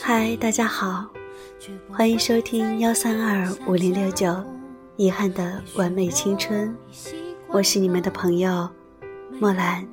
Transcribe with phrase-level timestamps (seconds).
[0.00, 1.06] 嗨，大家好，
[1.90, 4.34] 欢迎收听幺三二五零六九，
[4.96, 6.74] 遗憾的完美青春，
[7.48, 8.68] 我是你们的朋友
[9.40, 9.86] 莫兰。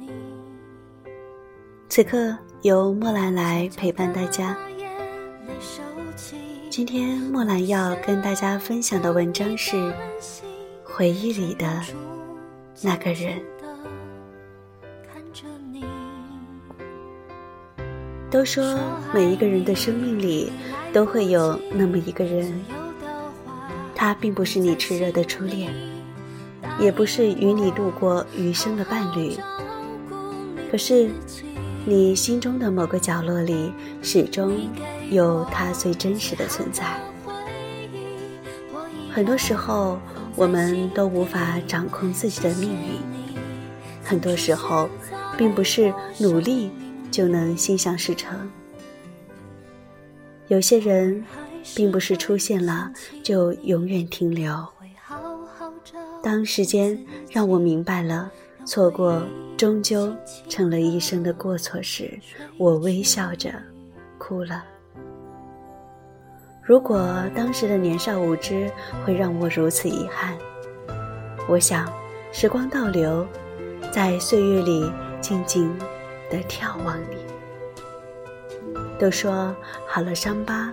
[1.89, 4.57] 此刻由莫兰来陪伴大家。
[6.69, 9.93] 今天莫兰要跟大家分享的文章是
[10.83, 11.81] 回忆里的
[12.81, 13.41] 那个人。
[18.31, 18.79] 都说
[19.13, 20.53] 每一个人的生命里
[20.93, 22.49] 都会有那么一个人，
[23.93, 25.69] 他并不是你炽热的初恋，
[26.79, 29.35] 也不是与你度过余生的伴侣，
[30.71, 31.09] 可是
[31.83, 34.57] 你心中的某个角落里始终
[35.09, 36.85] 有他最真实的存在。
[39.11, 39.99] 很多时候，
[40.37, 43.35] 我们都无法掌控自己的命运，
[44.05, 44.87] 很多时候，
[45.37, 46.71] 并不是努力。
[47.11, 48.49] 就能心想事成。
[50.47, 51.23] 有些人，
[51.75, 54.67] 并不是出现了就永远停留。
[56.23, 56.97] 当时间
[57.29, 58.31] 让我明白了，
[58.65, 59.21] 错过
[59.57, 60.13] 终究
[60.49, 62.19] 成了一生的过错时，
[62.57, 63.51] 我微笑着
[64.17, 64.63] 哭了。
[66.61, 68.71] 如果当时的年少无知
[69.03, 70.37] 会让我如此遗憾，
[71.49, 71.91] 我想，
[72.31, 73.25] 时光倒流，
[73.91, 75.73] 在岁月里静静。
[76.31, 77.17] 的眺望你，
[78.97, 79.53] 都说
[79.85, 80.71] 好了伤疤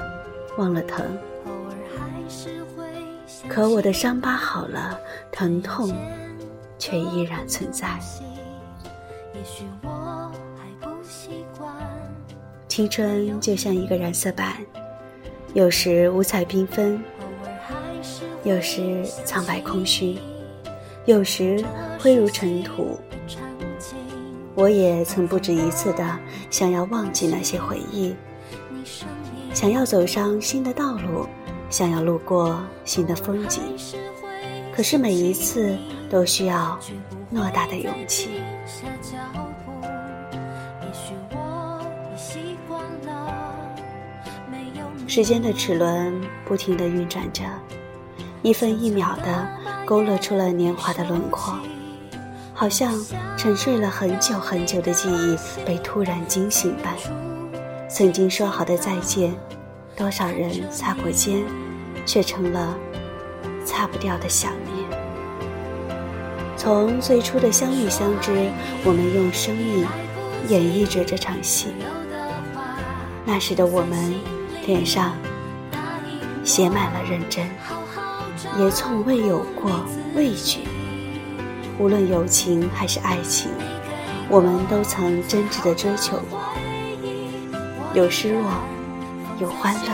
[0.56, 1.04] 忘了疼，
[3.48, 4.98] 可我的伤疤好了，
[5.32, 5.92] 疼痛
[6.78, 7.98] 却依然存在。
[12.68, 14.54] 青春就像一个染色板，
[15.54, 17.02] 有时五彩缤纷，
[18.44, 20.16] 有时苍白空虚，
[21.04, 21.64] 有时
[21.98, 22.96] 灰如尘土。
[24.58, 26.18] 我也曾不止一次的
[26.50, 28.12] 想要忘记那些回忆，
[29.54, 31.28] 想要走上新的道路，
[31.70, 33.62] 想要路过新的风景，
[34.74, 35.78] 可是每一次
[36.10, 36.76] 都需要
[37.32, 38.30] 偌大的勇气。
[45.06, 47.44] 时间的齿轮不停地运转着，
[48.42, 49.48] 一分一秒的
[49.86, 51.54] 勾勒出了年华的轮廓。
[52.58, 52.92] 好像
[53.36, 56.92] 沉睡了很久很久的记忆被突然惊醒般，
[57.88, 59.32] 曾经说好的再见，
[59.94, 61.44] 多少人擦过肩，
[62.04, 62.76] 却成了
[63.64, 65.00] 擦不掉的想念。
[66.56, 68.50] 从最初的相遇相知，
[68.84, 69.86] 我们用生命
[70.48, 71.68] 演绎着这场戏。
[73.24, 74.12] 那时的我们，
[74.66, 75.12] 脸上
[76.42, 77.48] 写满了认真，
[78.58, 79.70] 也从未有过
[80.16, 80.62] 畏惧。
[81.78, 83.50] 无论友情还是爱情，
[84.28, 86.40] 我们都曾真挚的追求过。
[87.94, 88.42] 有失落，
[89.40, 89.92] 有欢乐。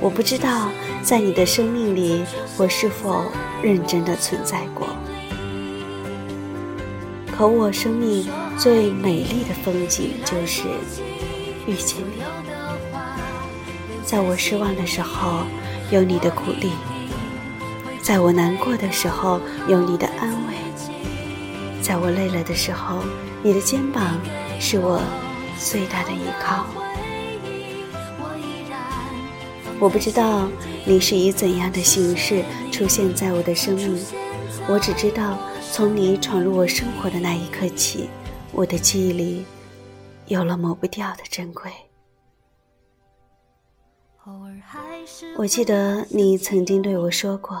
[0.00, 0.68] 我不知道，
[1.02, 2.24] 在你的生命里，
[2.56, 3.24] 我是否
[3.60, 4.86] 认真的存在过。
[7.36, 10.62] 可我生命最美丽的风景，就是
[11.66, 12.22] 遇见你。
[14.04, 15.42] 在我失望的时候，
[15.90, 16.70] 有你的鼓励；
[18.00, 20.59] 在我难过的时候，有你的安慰。
[21.82, 23.02] 在我累了的时候，
[23.42, 24.18] 你的肩膀
[24.60, 25.00] 是我
[25.58, 26.66] 最大的依靠。
[29.78, 30.46] 我不知道
[30.84, 33.98] 你是以怎样的形式出现在我的生命，
[34.68, 35.38] 我只知道
[35.72, 38.10] 从你闯入我生活的那一刻起，
[38.52, 39.44] 我的记忆里
[40.26, 41.72] 有了抹不掉的珍贵。
[45.36, 47.58] 我记得你曾经对我说过，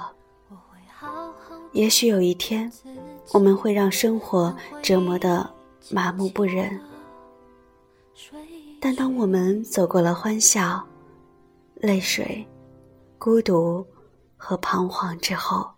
[1.72, 2.70] 也许有一天。
[3.32, 5.48] 我们会让生活折磨得
[5.88, 6.80] 麻木不仁，
[8.80, 10.84] 但当我们走过了欢笑、
[11.76, 12.44] 泪水、
[13.18, 13.86] 孤独
[14.36, 15.70] 和彷徨之后，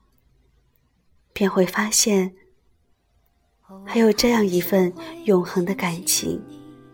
[1.35, 2.35] 便会发现，
[3.85, 4.91] 还有这样一份
[5.25, 6.43] 永恒的感情，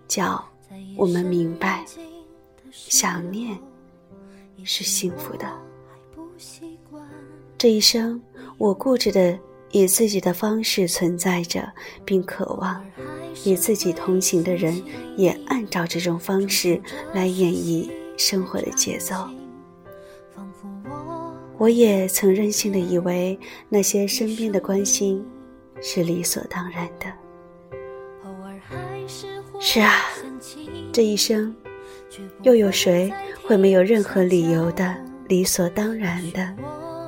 [0.09, 0.45] 叫
[0.97, 1.85] 我们明白，
[2.73, 3.57] 想念
[4.65, 5.49] 是幸福的。
[7.57, 8.21] 这一生，
[8.57, 9.39] 我固执的。
[9.71, 11.71] 以自己的方式存在着，
[12.05, 12.85] 并渴望
[13.45, 14.83] 与自己同行的人
[15.17, 16.81] 也按照这种方式
[17.13, 19.15] 来演绎生活的节奏。
[21.59, 23.39] 我也曾任性的以为
[23.69, 25.25] 那些身边的关心
[25.81, 27.07] 是理所当然的。
[29.61, 29.93] 是啊，
[30.93, 31.53] 这一生
[32.43, 33.13] 又有谁
[33.45, 36.55] 会没有任何理由的理所当然的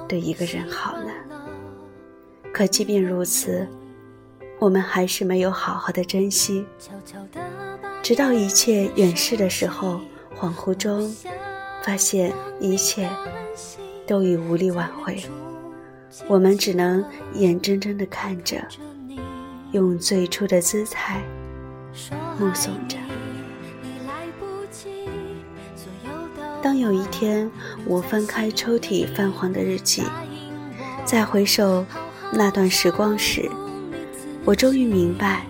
[0.09, 1.10] 对一个人好呢？
[2.53, 3.67] 可即便如此，
[4.59, 6.67] 我们还是没有好好的珍惜，
[8.03, 10.01] 直到一切远逝的时候，
[10.39, 11.15] 恍惚中
[11.83, 13.09] 发现一切
[14.07, 15.23] 都已无力挽回，
[16.27, 17.05] 我们只能
[17.35, 18.61] 眼睁睁的看着，
[19.73, 21.23] 用最初的姿态
[22.39, 22.97] 目送着。
[26.63, 27.51] 当有一天
[27.87, 30.03] 我翻开抽屉泛黄的日记，
[31.07, 31.87] 再回首。
[32.33, 33.51] 那段时光时，
[34.45, 35.45] 我终于明白，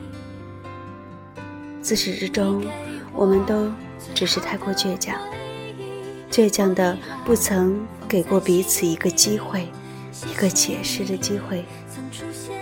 [1.83, 2.65] 自始至终，
[3.15, 3.71] 我们都
[4.15, 5.15] 只是太过倔强，
[6.31, 9.69] 倔强的不曾给过彼此一个机会，
[10.27, 11.65] 一个解释的机会，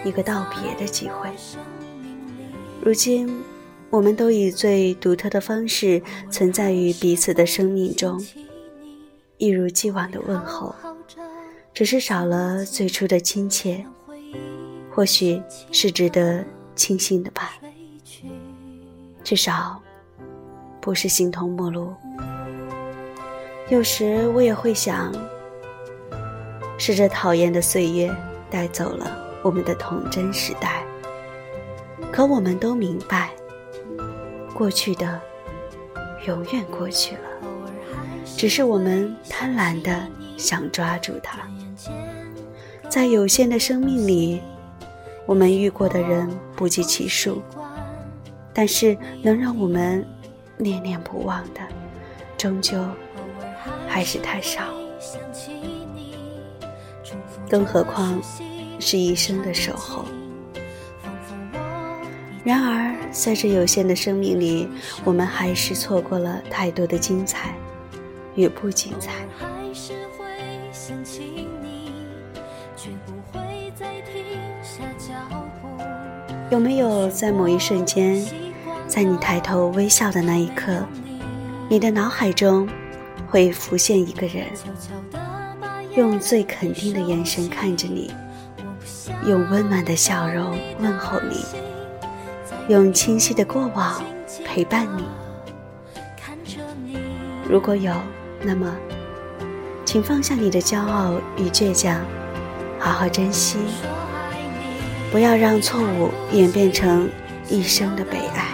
[0.04, 1.30] 一个道别的机会。
[2.82, 3.40] 如今，
[3.88, 8.20] 我们都以最独特的方式存在于彼此的生命中，
[9.36, 10.74] 一如既往的问候，
[11.72, 13.86] 只是少了最初的亲切。
[14.98, 15.40] 或许
[15.70, 17.52] 是值得庆幸的吧，
[19.22, 19.80] 至少
[20.80, 21.94] 不是形同陌路。
[23.68, 25.14] 有时我也会想，
[26.78, 28.12] 是这讨厌的岁月
[28.50, 30.82] 带走了我们的童真时代。
[32.10, 33.30] 可我们都明白，
[34.52, 35.20] 过去的
[36.26, 37.20] 永远过去了，
[38.36, 40.04] 只是我们贪婪的
[40.36, 41.38] 想抓住它，
[42.88, 44.42] 在有限的生命里。
[45.28, 46.26] 我们遇过的人
[46.56, 47.42] 不计其数，
[48.54, 50.02] 但是能让我们
[50.56, 51.60] 念念不忘的，
[52.38, 52.82] 终究
[53.86, 54.62] 还是太少。
[57.46, 58.19] 更何况
[58.80, 60.02] 是一生的守候。
[62.42, 64.66] 然而，在这有限的生命里，
[65.04, 67.54] 我们还是错过了太多的精彩
[68.34, 69.12] 与不精彩。
[76.50, 78.25] 有没有在某一瞬间，
[78.86, 80.82] 在你抬头微笑的那一刻，
[81.69, 82.66] 你的脑海中
[83.28, 84.46] 会浮现一个人，
[85.94, 88.10] 用最肯定的眼神看着你，
[89.26, 91.44] 用温暖的笑容问候你，
[92.69, 94.02] 用清晰的过往
[94.44, 95.04] 陪伴你？
[97.46, 97.92] 如果有，
[98.42, 98.75] 那么，
[99.84, 102.00] 请放下你的骄傲与倔强，
[102.88, 103.58] 好好珍惜。
[105.12, 107.11] 不要让错误演变成
[107.46, 108.46] 一生的悲哀。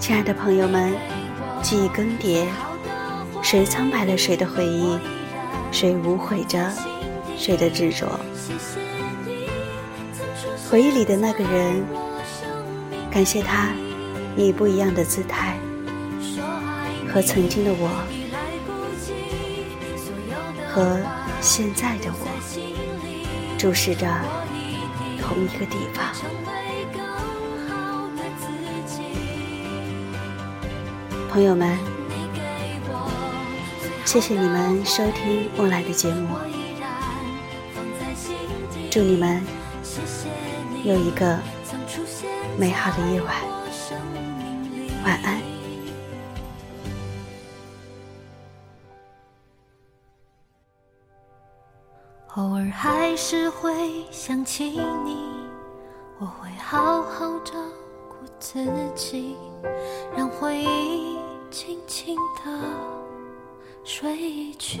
[0.00, 0.92] 亲爱的朋友们，
[1.62, 2.44] 记忆更迭，
[3.42, 4.98] 谁苍白了谁的回忆？
[5.70, 6.68] 谁无悔着
[7.36, 8.18] 谁的执着？
[10.68, 11.84] 回忆里的那个人，
[13.08, 13.68] 感谢他
[14.36, 15.56] 以不一样的姿态。
[17.12, 17.88] 和曾经的我，
[20.68, 21.00] 和
[21.40, 22.26] 现在的我，
[23.56, 24.08] 注视着
[25.20, 26.12] 同一个地方。
[31.30, 31.78] 朋友们，
[34.04, 36.36] 谢谢你们收听莫来的节目，
[38.90, 39.40] 祝你们
[40.82, 41.38] 有一个
[42.58, 43.36] 美好的夜晚，
[45.04, 45.42] 晚安。
[52.36, 54.64] 偶尔还是会想起
[55.04, 55.18] 你，
[56.18, 57.52] 我会好好照
[58.08, 59.36] 顾自己，
[60.16, 61.18] 让回忆
[61.50, 62.50] 轻轻的
[63.84, 64.80] 睡去。